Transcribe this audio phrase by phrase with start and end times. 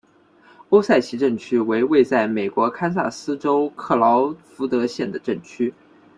[0.69, 5.71] 欧塞奇镇区为位在美国堪萨斯州克劳福德县的镇区。